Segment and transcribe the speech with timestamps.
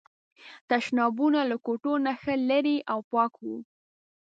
[0.69, 3.57] تشنابونه له کوټو نه ښه لرې او پاک وو.